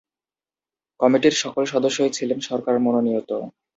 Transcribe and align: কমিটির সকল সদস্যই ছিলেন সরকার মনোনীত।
কমিটির 0.99 1.35
সকল 1.43 1.63
সদস্যই 1.65 2.11
ছিলেন 2.13 2.39
সরকার 2.49 2.75
মনোনীত। 2.79 3.29